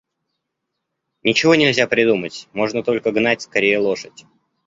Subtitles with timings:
[1.21, 4.25] Ничего нельзя придумать, можно только гнать скорее лошадь.